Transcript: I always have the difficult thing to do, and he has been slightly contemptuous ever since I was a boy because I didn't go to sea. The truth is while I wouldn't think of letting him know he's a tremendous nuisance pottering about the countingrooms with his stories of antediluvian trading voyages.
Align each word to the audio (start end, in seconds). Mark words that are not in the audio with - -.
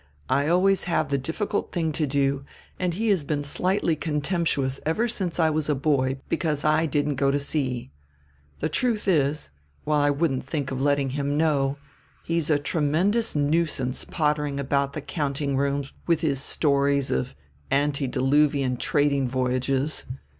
I 0.29 0.47
always 0.47 0.85
have 0.85 1.09
the 1.09 1.19
difficult 1.19 1.71
thing 1.71 1.91
to 1.91 2.07
do, 2.07 2.43
and 2.79 2.95
he 2.95 3.09
has 3.09 3.23
been 3.23 3.43
slightly 3.43 3.95
contemptuous 3.95 4.81
ever 4.83 5.07
since 5.07 5.39
I 5.39 5.51
was 5.51 5.69
a 5.69 5.75
boy 5.75 6.17
because 6.27 6.65
I 6.65 6.87
didn't 6.87 7.17
go 7.17 7.29
to 7.29 7.37
sea. 7.37 7.91
The 8.61 8.67
truth 8.67 9.07
is 9.07 9.51
while 9.83 10.01
I 10.01 10.09
wouldn't 10.09 10.43
think 10.47 10.71
of 10.71 10.81
letting 10.81 11.11
him 11.11 11.37
know 11.37 11.77
he's 12.23 12.49
a 12.49 12.57
tremendous 12.57 13.35
nuisance 13.35 14.03
pottering 14.03 14.59
about 14.59 14.93
the 14.93 15.01
countingrooms 15.03 15.91
with 16.07 16.21
his 16.21 16.41
stories 16.41 17.11
of 17.11 17.35
antediluvian 17.69 18.77
trading 18.77 19.29
voyages. 19.29 20.05